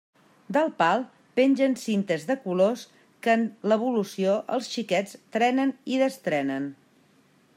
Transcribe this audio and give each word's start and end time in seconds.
Del 0.55 0.69
pal 0.77 1.03
pengen 1.39 1.75
cintes 1.81 2.25
de 2.31 2.37
colors 2.45 2.85
que 3.27 3.35
en 3.39 3.45
l'evolució 3.73 4.39
els 4.57 4.73
xiquets 4.77 5.15
trenen 5.37 5.77
i 5.97 6.03
destrenen. 6.07 6.69